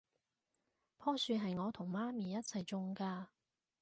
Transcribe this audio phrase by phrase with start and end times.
[0.97, 3.27] 樖樹係我同媽咪一齊種㗎